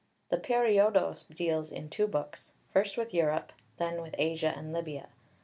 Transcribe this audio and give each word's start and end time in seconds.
The 0.29 0.37
Periodos 0.39 1.25
deals 1.27 1.71
in 1.71 1.87
two 1.87 2.07
books, 2.07 2.53
first 2.73 2.97
with 2.97 3.13
Europe, 3.13 3.53
then 3.77 4.01
with 4.01 4.15
Asia 4.17 4.51
and 4.57 4.73
Libya. 4.73 5.09